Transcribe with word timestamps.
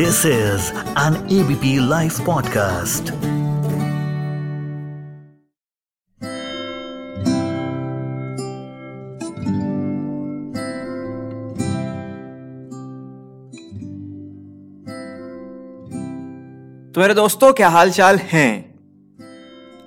This 0.00 0.26
is 0.26 0.98
an 0.98 1.28
ABP 1.32 1.88
live 1.88 2.12
podcast 2.26 3.04
तो 3.04 3.30
मेरे 17.00 17.14
दोस्तों, 17.14 17.52
क्या 17.52 17.68
हाल 17.68 17.90
चाल 17.90 18.16
हैं? 18.16 18.74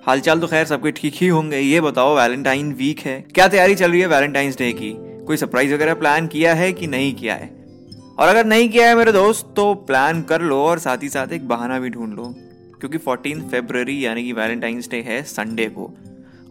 हालचाल 0.07 0.39
तो 0.39 0.48
खैर 0.48 0.66
सबके 0.66 0.91
ठीक 0.91 1.14
ही 1.16 1.27
होंगे। 1.27 1.59
ये 1.59 1.82
बताओ 1.82 2.18
वैलेंटाइन 2.18 2.73
वीक 2.73 3.00
है। 3.00 3.21
क्या 3.21 3.48
तैयारी 3.48 3.75
चल 3.75 3.91
रही 3.91 4.02
है 4.02 4.07
वैलेंटाइंस 4.07 4.57
डे 4.57 4.73
की? 4.73 5.25
कोई 5.25 5.38
सरप्राइज़ 5.38 5.73
वगैरह 5.73 5.93
प्लान 5.93 6.27
किया 6.27 6.54
है 6.54 6.73
कि 6.73 6.88
नहीं 6.88 7.16
किया 7.16 7.36
है? 7.36 7.62
और 8.20 8.27
अगर 8.27 8.45
नहीं 8.45 8.70
किया 8.70 8.88
है 8.88 8.95
मेरे 8.95 9.12
दोस्त 9.12 9.53
तो 9.55 9.73
प्लान 9.73 10.22
कर 10.22 10.41
लो 10.41 10.58
और 10.58 10.80
साथ 10.80 10.98
ही 11.03 11.09
साथ 11.09 11.27
एक 11.27 11.48
बहाना 11.48 11.80
भी 11.80 11.90
ढूंढ 11.90 12.13
लो। 12.13 12.23
क्योंकि 12.80 12.98
फोर्टीन 12.98 13.41
फेब्रवरी 13.49 14.05
यानी 14.05 14.23
कि 14.23 14.34
वैलेंटाइंस 14.34 14.89
डे 14.89 15.02
है 15.02 15.23
संडे 15.23 15.66
को। 15.66 15.94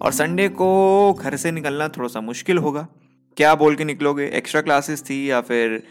और 0.02 0.12
संडे 0.12 0.48
को 0.48 1.12
घर 1.12 1.36
से 1.36 1.52
निकलना 1.52 1.88
थोड़ा 1.88 2.08
सा 2.08 2.20
मुश्किल 2.20 2.58
होगा। 2.58 2.88
क्या 3.36 3.54
बोल 3.54 3.76
के 3.76 3.84
निकलोगे? 3.84 4.26
एक्स्ट्रा 4.26 4.60
क्लासेस 4.60 5.02
थी 5.02 5.30
या 5.30 5.40
फिर 5.40 5.82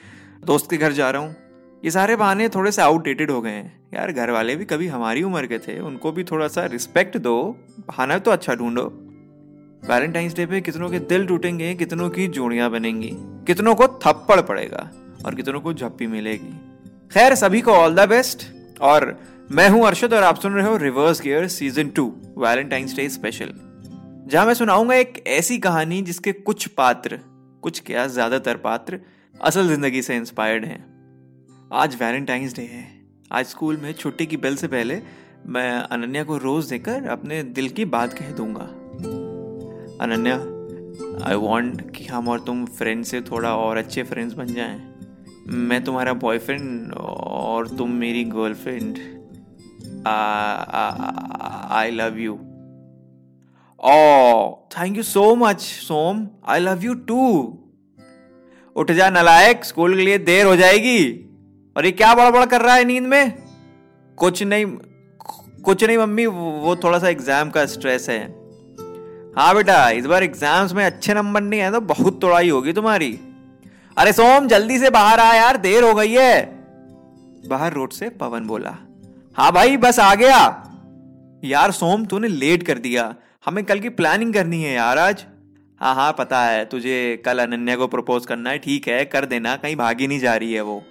दोस्त 0.46 0.70
के 0.70 0.78
घर 0.78 0.92
जा 0.92 1.12
रहा 1.12 1.22
हूँ? 1.22 1.36
ये 1.86 1.92
सारे 1.92 2.16
बहाने 2.16 2.50
थोड़े 2.50 2.72
से 2.72 2.82
आउटडेटेड 2.82 3.32
हो 3.32 3.42
गए 3.42 3.52
हैं। 3.52 3.90
यार 3.94 4.12
घर 4.12 4.30
वाले 4.30 4.56
भी 4.56 4.66
कभी 4.66 4.88
हमारी 4.88 5.24
उम्र 5.24 5.46
के 5.46 5.60
थे, 5.60 5.80
उनको 5.80 6.12
भी 6.12 6.24
थोड़ा 6.24 6.48
सा 6.48 6.66
रिस्पेक्ट 6.66 7.18
दो। 7.18 7.58
बहाना 7.80 8.18
तो 8.18 8.32
अच्छा 8.32 8.56
ढूंढो। 8.56 8.84
वैलेंटाइंस 9.92 10.36
डे 10.36 10.46
पे 10.46 10.62
कितनों 10.62 10.90
के 10.90 11.00
दिल 11.00 11.26
टूटेंगे, 11.26 11.76
कितनों 11.76 12.10
की 12.10 12.28
जोड़ियाँ 12.28 12.70
बनेंगी, 12.72 13.12
कितनों 13.18 13.76
को 13.76 13.88
थप्पड़ 13.88 14.42
पड़ेगा। 14.42 14.92
और 15.26 15.36
कितनों 15.36 15.62
को 15.62 15.74
झप्पी 15.74 16.08
मिलेगी। 16.08 16.54
खैर, 17.12 17.36
सभी 17.36 17.62
को 17.62 17.72
ऑल 17.72 17.96
द 17.96 18.08
बेस्ट 18.10 18.46
और 18.82 19.18
मैं 19.52 19.70
हूँ 19.70 19.86
अर्षद 19.88 20.14
और 20.14 20.24
आप 20.24 20.40
सुन 20.42 20.54
रहे 20.54 20.66
हो 20.68 20.76
reverse 20.78 21.22
gear 21.22 21.48
season 21.50 21.90
two 21.90 22.06
Valentine's 22.38 22.96
day 22.96 23.08
special 23.10 23.54
जहाँ 24.28 24.46
मैं 24.46 24.54
सुनाऊँगा 24.54 24.96
एक 24.96 25.24
ऐसी 25.30 25.58
कहानी 25.60 26.02
जिसके 26.02 26.32
कुछ 26.32 26.68
पात्र, 26.68 27.20
कुछ 27.64 27.80
क्या 27.80 28.06
ज़्यादातर 28.08 28.58
पात्र 28.58 29.00
असल 29.36 29.68
ज़िंदगी 29.68 30.02
से 30.02 30.16
इंस्पायर्ड 30.16 30.66
हैं। 30.66 30.80
आज 31.74 31.96
वैलेंटाइंस 31.96 32.56
डे 32.56 32.62
है। 32.64 32.86
आज 33.32 33.46
स्कूल 33.46 33.78
में 33.78 33.92
छुट्टी 33.94 34.26
की 34.26 34.38
बेल 34.38 34.56
से 34.56 34.68
पहले 34.68 35.02
मैं 35.48 35.72
अनन्या 35.74 36.24
को 36.24 36.38
रोज 36.38 36.70
देकर 36.70 37.08
अपने 37.10 37.42
दिल 37.44 37.70
की 37.70 37.86
बात 37.88 38.14
कह 38.14 38.32
दूँगा। 38.32 38.66
अनन्या 40.04 40.36
आई 41.26 41.36
वॉन्ट 41.38 41.90
कि 41.96 42.06
हम 42.06 42.28
और 42.28 42.40
तुम 42.40 42.66
फ्रेंड 42.78 43.04
से 43.06 43.22
थोड़ा 43.22 43.56
और 43.56 43.78
अच्छे 43.78 44.04
फ्रेंड्स 44.04 44.34
बन 44.34 44.54
जाएँ। 44.54 44.80
मैं 45.52 45.84
तुम्हारा 45.84 46.14
बॉयफ्रेंड 46.14 46.94
और 46.94 47.68
तुम 47.68 47.92
मेरी 47.92 48.24
girlfriend 48.26 48.98
I 51.72 51.92
love 51.92 52.18
you 52.20 52.34
oh 53.84 53.96
thank 54.72 54.98
you 54.98 55.04
so 55.04 55.24
much 55.36 55.62
Som. 55.62 56.28
I 56.48 56.60
love 56.60 56.84
you 56.84 56.94
too 56.94 57.24
उठ 58.76 58.92
जा 58.92 59.10
नलायक 59.10 59.66
स्कूल 59.66 59.96
के 59.96 60.02
लिए 60.02 60.18
देर 60.20 60.46
हो 60.46 60.56
जाएगी. 60.56 61.02
और 61.76 61.86
ये 61.86 61.92
क्या 61.92 62.14
बड़ा 62.16 62.30
बड़ा 62.32 62.46
कर 62.46 62.62
रहा 62.62 62.76
है 62.76 62.84
नींद 62.86 63.04
में? 63.04 63.34
कुछ 64.18 64.44
नहीं 64.44 64.66
कुछ 65.66 65.84
नहीं 65.84 65.98
मम्मी, 65.98 66.26
वो 66.26 66.76
थोड़ा 66.84 67.00
सा 67.00 67.10
एग्ज़ाम 67.10 67.50
का 67.50 67.66
स्ट्रेस 67.66 68.10
है. 68.10 68.22
हाँ 69.38 69.54
बेटा, 69.56 69.90
इस 69.90 70.06
बार 70.06 70.24
एग्ज़ाम्स 70.24 70.74
में 70.74 70.84
अच्छे 70.86 71.14
नंबर 71.14 71.42
नहीं 71.42 71.62
आए 71.62 71.72
तो 71.72 71.82
बहुत 71.90 72.20
तोड़ाई 72.22 72.50
होगी 72.50 72.74
तुम्हारी. 72.74 73.12
अरे 73.98 74.12
सोम, 74.14 74.48
जल्दी 74.48 74.78
से 74.80 74.90
बाहर 74.90 75.20
आ 75.20 75.34
यार, 75.34 75.58
देर 75.58 75.84
हो 75.84 75.94
गई 75.94 76.12
है। 76.12 76.46
बाहर 77.50 77.74
रोड 77.74 77.92
से 77.92 78.10
पवन 78.10 78.48
बोला 78.48 78.76
हाँ 79.36 79.52
भाई, 79.52 79.78
बस 79.78 80.00
आ 80.00 80.14
गया। 80.16 80.38
यार 81.44 81.72
सोम, 81.72 82.06
तूने 82.06 82.28
लेट 82.28 82.64
कर 82.64 82.78
दिया। 82.78 83.14
हमें 83.46 83.64
कल 83.66 83.80
की 83.80 83.90
प्लानिंग 83.90 84.34
करनी 84.34 84.62
है 84.64 84.74
यार 84.74 84.98
आज। 84.98 85.26
हाँ 85.82 85.94
हाँ 85.96 86.12
पता 86.14 86.44
है, 86.44 86.66
तुझे 86.66 87.22
कल 87.26 87.40
अनन्या 87.40 87.76
को 87.76 87.88
प्रपोज 87.88 88.26
करना 88.26 88.50
है। 88.50 88.58
ठीक 88.58 88.88
है, 88.88 89.04
कर 89.06 89.26
देना, 89.26 89.56
कहीं 89.56 89.76
भागी 89.76 90.08
नहीं 90.08 90.20
जा 90.20 90.36
रही 90.36 90.54
है 90.54 90.62
वो। 90.62 90.82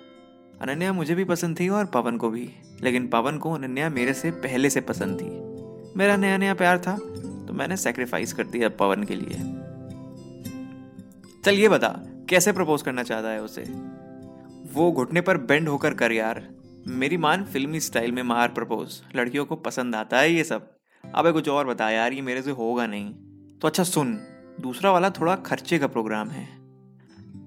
अनन्या 0.63 0.93
मुझे 0.93 1.15
भी 1.15 1.25
पसंद 1.25 1.59
थी 1.61 1.69
और 1.69 1.85
पवन 1.87 2.17
को 2.17 2.31
भी, 2.31 2.49
लेकिन 2.83 3.07
पवन 3.09 3.39
को 3.39 3.53
अनन्या 3.53 3.89
मेरे 3.91 4.15
से 4.15 4.31
पहले 4.31 4.71
से 4.71 4.81
पसंद 4.83 5.21
थी। 5.21 5.99
मेरा 5.99 6.17
नया 6.17 6.37
नया 6.37 6.55
प्यार 6.55 6.79
था 6.79 6.97
तो 6.97 7.53
मैंने 7.53 7.77
सेक्रीफाइस 7.77 8.33
कर 8.33 8.47
दिया 8.47 8.69
पवन 8.69 9.05
के 9.05 9.15
लिए। 9.15 9.39
चल, 11.45 11.55
ये 11.55 11.69
बता 11.69 11.89
कैसे 12.31 12.53
प्रपोज 12.53 12.83
करना 12.83 13.03
चाहता 13.03 13.29
है 13.29 13.43
उसे? 13.43 13.63
वो 14.73 14.93
घुटने 14.93 15.21
पर 15.21 15.39
बेंड 15.39 15.69
होकर 15.69 15.95
कर, 15.95 16.13
यार, 16.13 16.49
मेरी 16.87 17.17
मान 17.17 17.45
फिल्मी 17.45 17.81
स्टाइल 17.81 18.13
में 18.13 18.23
मार 18.23 18.49
प्रपोज। 18.49 19.03
लड़कियों 19.17 19.45
को 19.45 19.57
पसंद 19.57 19.95
आता 19.95 20.19
है 20.19 20.33
ये 20.33 20.45
सब। 20.45 20.75
अबे 21.15 21.33
कुछ 21.33 21.49
और 21.49 21.67
बता 21.67 21.91
यार, 21.91 22.13
ये 22.13 22.23
मेरे 22.23 22.43
से 22.43 22.51
होगा 22.51 22.87
नहीं। 22.87 23.15
तो 23.59 23.69
अच्छा 23.69 23.85
सुन, 23.85 24.21
दूसरा 24.61 24.93
वाला 24.93 25.11
थोड़ा 25.11 25.37
खर्चे 25.37 25.79
का 25.79 25.87
प्रोग्राम 25.87 26.29
है। 26.29 26.47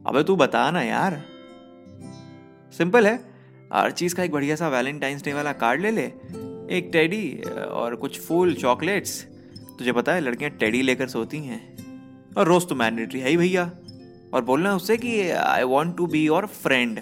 अबे 0.07 0.23
तू 0.23 0.35
बता 0.35 0.71
ना 0.71 0.81
यार। 0.81 1.23
सिंपल 2.77 3.07
है। 3.07 3.33
हर 3.73 3.91
चीज़ 3.91 4.15
का 4.15 4.23
एक 4.23 4.31
बढ़िया 4.31 4.55
सा 4.55 4.69
वैलेंटाइंस 4.69 5.23
डे 5.23 5.33
वाला 5.33 5.53
कार्ड 5.53 5.81
ले 5.81 5.91
ले। 5.91 6.05
एक 6.77 6.89
टेडी 6.91 7.41
और 7.71 7.95
कुछ 7.95 8.21
फूल, 8.21 8.53
चॉकलेट्स। 8.53 9.23
तुझे 9.77 9.91
पता 9.91 10.13
है, 10.13 10.21
लड़कियाँ 10.21 10.51
टेडी 10.51 10.81
लेकर 10.81 11.07
सोती 11.07 11.37
हैं। 11.37 11.77
और 12.33 12.47
रोज 12.47 12.67
तो 12.67 12.75
मैंडेटरी 12.75 13.19
है 13.19 13.29
ही 13.29 13.37
भैया। 13.37 13.71
और 14.33 14.43
बोलना 14.43 14.75
उससे 14.75 14.97
कि 14.97 15.29
I 15.29 15.63
want 15.63 15.97
to 15.97 16.07
be 16.07 16.25
your 16.25 16.45
friend 16.45 16.99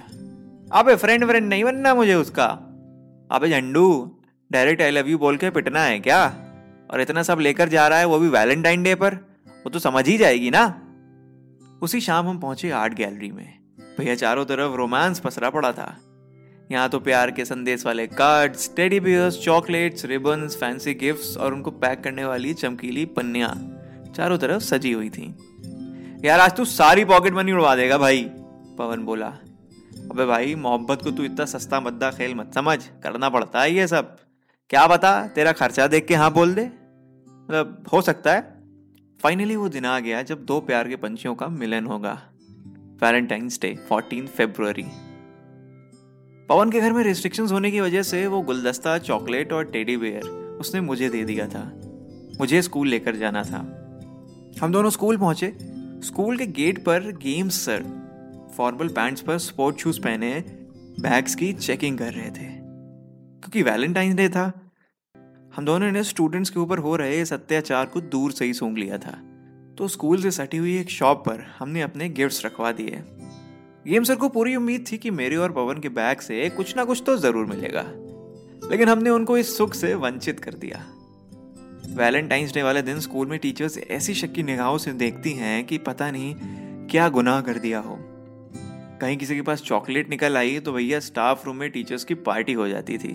अबे 0.72 0.96
फ्रेंड 0.96 1.26
फ्रेंड 1.26 1.48
नहीं 1.48 1.64
बनना 1.64 1.96
मुझे 1.96 2.14
उसका। 2.14 2.48
अबे 3.32 3.50
झंडू 3.50 4.18
डायरेक्ट 4.52 4.82
आई 4.82 4.92
लव 4.92 5.08
यू 5.08 5.18
बोल 5.18 5.38
के 5.38 5.50
पिटना 5.50 5.84
है 5.84 6.00
क्या? 6.00 6.26
और 6.92 7.02
इतना 7.02 7.24
सब 7.24 7.40
लेकर 7.40 7.70
जा 7.70 7.88
रहा 7.88 8.00
है 8.00 8.06
वो 8.06 8.20
भी 8.20 8.28
वैलेंटाइन 8.28 8.84
डे 8.84 8.96
पर? 8.96 9.16
वो 9.64 9.70
तो 9.70 9.80
समझ 9.80 10.08
ही 10.08 10.18
जाएगी 10.18 10.52
ना। 10.52 10.82
उसी 11.82 12.02
शाम 12.02 12.28
हम 12.28 12.40
पहुँचे 12.40 12.72
आर्ट 12.72 12.94
गैलरी 12.94 13.32
में। 13.32 13.60
भैया 13.98 14.16
चारों 14.16 14.46
तरफ़ 14.46 14.76
रोमांस 14.76 15.20
पसरा 15.20 15.50
पड़ा 15.50 15.72
था। 15.72 15.98
यहाँ 16.72 16.90
तो 16.90 17.00
प्यार 17.00 17.32
के 17.32 17.46
संदेश 17.46 17.86
वाले 17.86 18.08
cards 18.08 18.76
teddy 18.76 19.00
bears 19.00 19.44
chocolates 19.44 20.06
ribbons 20.06 20.56
fancy 20.56 20.94
gifts 20.94 21.38
और 21.38 21.54
उनको 21.54 21.72
पैक 21.72 22.04
करने 22.04 22.26
वाली 22.26 22.54
चमकीली 22.54 23.06
पन्निया 23.06 23.56
चारों 24.16 24.38
तरफ़ 24.38 24.62
सजी 24.64 24.92
हुई 24.92 25.10
थी। 25.10 25.36
यार, 26.26 26.40
आज 26.40 26.56
तू 26.56 26.66
सारी 26.66 27.06
पॉकेट 27.06 27.34
मनी 27.34 27.52
उड़वा 27.52 27.76
देगा 27.76 27.98
भाई, 27.98 28.24
पवन 28.78 29.06
बोला। 29.06 29.28
अबे 30.12 30.26
भाई, 30.26 30.56
मोहब्बत 30.56 31.02
को 31.02 31.12
तू 31.12 31.24
इतना 31.24 31.46
सस्ता 31.46 31.80
मद्दा 31.80 32.12
खेल 32.12 32.36
मत 32.36 32.52
समझ, 32.56 32.86
करना 33.04 33.30
पड़ता 33.30 33.62
है 33.62 33.74
ये 33.74 33.88
सब। 33.88 34.18
क्या 34.70 34.88
बता 34.88 35.28
तेरा 35.28 35.52
खर्चा 35.52 35.88
देख 35.88 36.06
के 36.08 36.16
हाँ 36.16 36.34
बोल 36.34 36.54
दे। 36.54 36.66
मतलब 36.66 37.86
हो 37.94 38.02
सकता 38.02 38.34
है। 38.34 38.64
फाइनली 39.24 39.56
वो 39.56 39.70
दिन 39.70 39.86
आ 39.86 40.00
गया 40.00 40.22
जब 40.22 40.46
दो 40.46 40.60
प्यार 40.60 40.88
के 40.88 40.96
पंछियों 40.96 41.36
का 41.36 41.48
मिलन 41.48 41.86
होगा। 41.86 42.22
Valentine's 43.04 43.60
day 43.62 43.80
fourteen 43.90 44.28
February 44.28 44.86
Pawan 46.50 46.72
के 46.72 46.82
घर 46.82 46.94
में 46.94 47.04
रिस्ट्रिक्शंस 47.04 47.52
होने 47.52 47.72
की 47.72 47.82
वजह 47.82 48.04
से 48.04 48.28
वो 48.28 48.42
गुलदस्ता 48.42 48.98
चॉकलेट 48.98 49.54
और 49.54 49.64
टेडी 49.64 49.98
बेयर 49.98 50.24
उसने 50.60 50.82
मुझे 50.82 51.10
दे 51.10 51.24
दिया 51.24 51.48
था। 51.48 51.72
मुझे 52.40 52.62
स्कूल 52.62 52.88
लेकर 52.88 53.16
जाना 53.16 53.44
था। 53.44 53.58
हम 54.62 54.72
दोनों 54.72 54.90
स्कूल 54.90 55.18
पहुँचे। 55.18 55.71
स्कूल 56.04 56.38
के 56.38 56.46
गेट 56.46 56.86
पर 56.86 57.00
गेम्स, 57.00 57.66
सर। 57.66 57.84
फॉर्मल 58.58 58.88
पैंट्स 58.88 59.22
पर 59.22 59.38
स्पोर्ट 59.38 59.78
शूज़ 59.78 60.00
पहने 60.00 60.44
बैग्स 61.00 61.36
की 61.36 61.54
चेकिंग 61.54 61.98
कर 61.98 62.14
रहे 62.14 62.30
थे। 62.30 62.50
क्योंकि 63.42 63.64
वैलेंटाइन 63.64 64.16
डे 64.16 64.30
था, 64.30 64.72
हम 65.56 65.66
दोनों 65.66 65.92
ने 65.92 66.04
स्टूडेंट्स 66.04 66.50
के 66.50 66.60
ऊपर 66.60 66.78
हो 66.78 66.96
रहे 66.96 67.22
इस 67.22 67.34
अत्याचार 67.34 67.86
को 67.86 68.02
दूर 68.02 68.32
से 68.32 68.46
ही 68.46 68.54
सूंघ 68.54 68.78
लिया 68.78 68.98
था। 68.98 69.20
तो 69.78 69.88
स्कूल 69.88 70.22
से 70.22 70.32
सटी 70.32 70.58
हुई 70.58 70.80
एक 70.80 70.90
शॉप 70.90 71.26
पर 71.26 71.56
हमने 71.60 71.82
अपने 71.82 72.10
गिफ्ट्स 72.10 72.46
रखवा 72.46 72.72
दिए। 72.72 73.04
गेम 73.88 74.04
सर 74.04 74.16
को 74.16 74.30
पूरी 74.30 74.56
उम्मीद 74.56 74.86
थी 74.92 74.98
कि 74.98 75.12
मेरे 75.12 75.36
और 75.36 75.52
पवन 75.52 75.80
के 75.80 75.90
बैग 75.90 76.20
से 76.20 76.50
कुछ 76.50 76.78
ना 76.78 76.84
कुछ 76.84 77.04
तो 77.06 77.18
ज़रूर 77.18 77.46
मिलेगा। 77.46 77.86
लेकिन 78.70 78.90
हमने 78.90 79.10
उनको 79.10 79.38
इस 79.38 79.58
सुख 79.58 79.74
से 79.74 79.94
वंचित 79.94 80.40
कर 80.40 80.54
दिया। 80.54 80.86
वैलेंटाइंस 81.88 82.54
डे 82.54 82.64
वाले 82.64 82.82
दिन 82.82 83.00
स्कूल 83.00 83.28
में 83.28 83.38
टीचर्स 83.40 83.78
ऐसी 83.78 84.14
शक 84.14 84.32
की 84.34 84.44
निगाहों 84.44 84.78
से 84.78 84.92
देखती 84.94 85.32
हैं 85.34 85.64
कि 85.66 85.78
पता 85.78 86.12
नहीं 86.12 86.34
क्या 86.88 87.10
गुनाह 87.10 87.42
कर 87.42 87.58
दिया 87.60 87.80
हो। 87.80 87.98
कहीं 89.02 89.18
किसी 89.18 89.36
के 89.36 89.42
पास 89.42 89.62
चॉकलेट 89.62 90.10
निकल 90.10 90.38
आई 90.38 90.60
तो 90.60 90.74
भैया 90.74 91.00
स्टाफ 91.00 91.46
रूम 91.46 91.56
में 91.56 91.70
टीचर्स 91.72 92.04
की 92.04 92.14
पार्टी 92.14 92.54
हो 92.54 92.68
जाती 92.68 92.98
थी। 92.98 93.14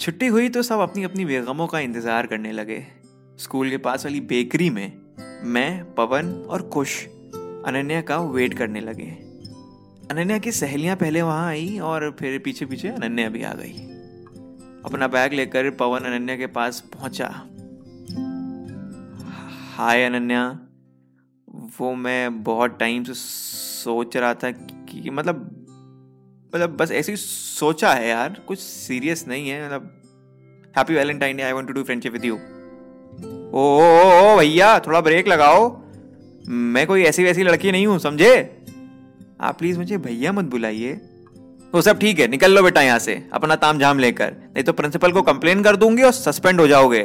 छुट्टी 0.00 0.26
हुई 0.26 0.48
तो 0.48 0.62
सब 0.62 0.78
अपनी 0.78 1.04
अपनी 1.04 1.24
बेगमों 1.24 1.66
का 1.66 1.80
इंतज़ार 1.80 2.26
करने 2.26 2.52
लगे। 2.52 2.84
स्कूल 3.38 3.70
के 3.70 3.76
पास 3.76 4.04
वाली 4.04 4.20
बेकरी 4.20 4.70
में 4.70 4.92
मैं, 5.44 5.94
पवन 5.94 6.32
और 6.42 6.62
खुश 6.68 7.04
अनन्या 7.66 8.00
का 8.00 8.18
वेट 8.18 8.54
करने 8.54 8.80
लगे। 8.80 9.10
अनन्या 10.10 10.38
की 10.38 10.52
सहेलियाँ 10.52 10.96
पहले 10.96 11.22
वहाँ 11.22 11.48
आई 11.48 11.78
और 11.78 12.10
फिर 12.18 12.38
पीछे 12.38 12.66
पीछे 12.66 12.88
अनन्या 12.88 13.28
भी 13.28 13.42
आ 13.42 13.52
गई। 13.54 13.91
अपना 14.84 15.08
बैग 15.08 15.32
लेकर 15.32 15.70
पवन 15.70 16.00
अनन्या 16.00 16.36
के 16.36 16.46
पास 16.46 16.80
पहुँचा। 16.94 17.26
हाय 19.76 20.04
अनन्या, 20.04 20.44
वो 21.78 21.94
मैं 21.94 22.42
बहुत 22.42 22.78
टाइम 22.80 23.04
से 23.04 23.14
सोच 23.14 24.16
रहा 24.16 24.34
था 24.34 24.50
कि 24.50 25.10
मतलब 25.10 25.36
मतलब 26.54 26.76
बस 26.76 26.90
ऐसे 26.92 27.12
ही 27.12 27.16
सोचा 27.16 27.92
है 27.92 28.08
यार, 28.08 28.42
कुछ 28.48 28.58
सीरियस 28.58 29.24
नहीं 29.28 29.48
है 29.48 29.66
मतलब 29.66 29.82
happy 30.76 30.94
Valentine 30.94 31.36
day 31.36 31.42
I 31.42 31.52
want 31.52 31.66
to 31.66 31.72
do 31.72 31.82
friendship 31.82 32.12
with 32.12 32.24
you 32.24 32.34
oh 33.54 34.36
भैया, 34.38 34.78
थोड़ा 34.78 35.00
ब्रेक 35.00 35.28
लगाओ। 35.28 35.70
मैं 36.48 36.86
कोई 36.86 37.02
ऐसी 37.02 37.24
वैसी 37.24 37.42
लड़की 37.42 37.72
नहीं 37.72 37.86
हूँ, 37.86 37.98
समझे? 37.98 38.34
आप 39.40 39.58
प्लीज़ 39.58 39.78
मुझे 39.78 39.96
भैया 39.98 40.32
मत 40.32 40.44
बुलाइए। 40.44 40.92
वो 41.74 41.82
सब 41.82 41.98
ठीक 41.98 42.18
है, 42.18 42.28
निकल 42.28 42.54
लो 42.54 42.62
बेटा 42.62 42.82
यहाँ 42.82 42.98
से। 42.98 43.28
अपना 43.32 43.56
ताम 43.56 43.78
झाम 43.78 43.98
लेकर। 43.98 44.32
नहीं 44.32 44.64
तो 44.64 44.72
प्रिंसिपल 44.72 45.12
को 45.12 45.22
कंप्लेन 45.22 45.62
कर 45.62 45.76
दूँगी 45.76 46.02
और 46.02 46.12
सस्पेंड 46.12 46.60
हो 46.60 46.66
जाओगे। 46.66 47.02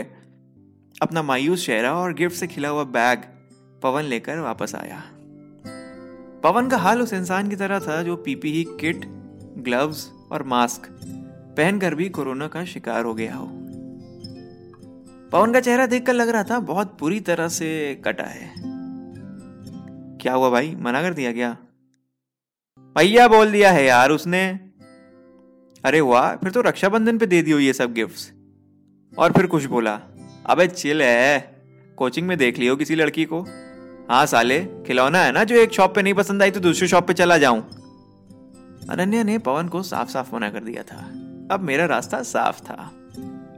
अपना 1.02 1.22
मायूस 1.22 1.66
चेहरा 1.66 1.94
और 1.94 2.14
गिफ्ट 2.14 2.36
से 2.36 2.48
खिला 2.48 2.70
हुआ 2.70 2.84
बैग 2.84 3.20
पवन 3.84 4.04
लेकर 4.04 4.40
वापस 4.40 4.76
आया। 4.76 5.04
पवन 6.44 6.68
का 6.68 6.78
हाल 6.78 7.02
उस 7.02 7.14
इंसान 7.14 7.50
की 7.50 7.56
तरह 7.56 7.80
था 7.80 8.04
जो 8.04 8.16
पीपीई 8.16 8.66
किट 8.80 9.06
ग्लव्स 9.58 10.12
और 10.32 10.44
मास्क 10.44 10.88
पहनकर 11.58 11.96
भी 11.96 12.10
कोरोना 12.10 12.48
का 12.48 12.66
शिकार 12.66 13.06
हो 13.06 13.14
गया 13.14 13.36
हो। 13.36 13.48
पवन 15.32 15.54
का 15.54 15.60
चेहरा 15.60 15.86
देखकर 15.86 16.14
लग 16.14 16.30
रहा 16.30 16.44
था 16.44 16.60
बहुत 16.60 16.98
बुरी 17.00 17.20
तरह 17.20 17.48
से 17.48 18.02
कटा 18.06 18.24
है। 18.24 18.54
क्या 20.18 20.34
हुआ 20.34 20.50
भाई? 20.50 20.76
मना 20.76 21.02
कर 21.02 21.14
दिया 21.14 21.32
क्या? 21.32 21.58
भैया 22.98 23.28
बोल 23.28 23.52
दिया 23.52 23.72
है 23.72 23.86
यार 23.86 24.12
उसने। 24.12 24.60
अरे 25.84 26.02
वाह, 26.02 26.36
फिर 26.36 26.52
तो 26.52 26.62
रक्षाबंधन 26.62 27.18
पे 27.18 27.26
दे 27.26 27.42
दियो 27.42 27.60
ये 27.60 27.74
सब 27.74 27.94
गिफ्ट्स 27.94 28.32
और 29.18 29.32
फिर 29.32 29.46
कुछ 29.46 29.66
बोला, 29.66 30.00
अबे 30.46 30.68
चिल 30.68 31.02
है 31.02 31.62
कोचिंग 31.98 32.28
में 32.28 32.38
देख 32.38 32.60
लियो 32.60 32.76
किसी 32.76 32.96
लड़की 32.96 33.26
को। 33.26 33.42
हाँ 34.10 34.26
साले, 34.26 34.60
खिलौना 34.60 35.20
है 35.20 35.32
ना 35.32 35.44
जो 35.44 35.56
एक 35.56 35.74
शॉप 35.74 35.96
पे 35.96 36.02
नहीं 36.02 36.14
पसंद 36.14 36.42
आई 36.42 36.52
तो 36.52 36.60
दूसरी 36.60 36.88
शॉप 36.88 37.08
पे 37.08 37.14
चला 37.14 37.38
जाऊँ। 37.38 37.62
अनन्या 38.90 39.24
ने 39.24 39.38
पवन 39.38 39.68
को 39.68 39.84
साफ़ 39.84 40.10
साफ़ 40.10 40.36
मना 40.36 40.50
कर 40.50 40.64
दिया 40.64 40.84
था। 40.84 40.98
अब 41.52 41.60
मेरा 41.64 41.86
रास्ता 41.86 42.22
साफ़ 42.24 42.62
था। 42.62 42.92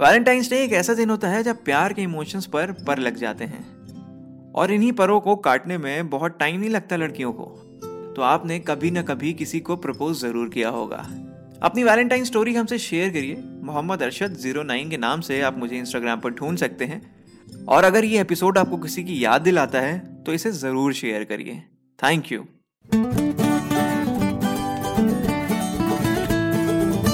वैलेंटाइंस 0.02 0.50
डे 0.50 0.64
एक 0.64 0.74
ऐसा 0.74 0.94
दिन 0.94 1.10
होता 1.10 1.28
है 1.28 1.44
जब 1.44 1.64
प्यार 1.64 1.94
के 1.94 2.02
इमोशंस 2.02 2.46
पर 2.46 2.72
पर 2.72 2.98
लग 2.98 3.16
जाते 3.16 3.44
हैं। 3.44 4.52
और 4.52 4.72
इन्हीं 4.72 4.92
परों 4.92 5.20
को 5.20 5.36
काटने 5.36 5.78
में 5.78 6.10
बहुत 6.10 6.40
टाइम 6.40 6.60
नहीं 6.60 6.70
लगता 6.70 6.96
लड़कियों 6.96 7.34
को। 7.34 7.66
तो 8.20 8.24
आपने 8.24 8.58
कभी 8.60 8.90
ना 8.92 9.02
कभी 9.02 9.32
किसी 9.34 9.60
को 9.60 9.76
प्रपोज 9.76 10.16
ज़रूर 10.20 10.50
किया 10.50 10.70
होगा। 10.70 10.98
अपनी 11.64 11.84
वैलेंटाइन 11.84 12.24
स्टोरी 12.26 12.54
हमसे 12.56 12.78
शेयर 12.78 13.10
करिए। 13.10 13.36
मोहम्मद 13.64 14.02
अरशद 14.04 14.34
ज़ीरो 14.38 14.64
नाइन 14.64 14.90
के 14.90 14.98
नाम 14.98 15.22
से 15.22 15.40
आप 15.42 15.58
मुझे 15.58 15.78
इंस्टाग्राम 15.78 16.20
पर 16.20 16.32
ढूंढ 16.32 16.58
सकते 16.58 16.86
हैं। 16.86 17.02
और 17.68 17.84
अगर 17.84 18.06
ये 18.06 18.20
एपिसोड 18.22 18.58
आपको 18.58 18.78
किसी 18.78 19.04
की 19.04 19.24
याद 19.24 19.42
दिलाता 19.42 19.82
है 19.82 19.98
तो 20.24 20.34
इसे 20.34 20.52
ज़रूर 20.54 20.94
शेयर 20.94 21.24
करिए। 21.24 21.64
Thank 22.00 22.32
you 22.32 22.46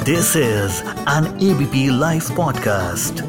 this 0.03 0.35
is 0.37 0.83
an 1.09 1.33
ABP 1.51 1.87
live 1.99 2.35
podcast 2.37 3.23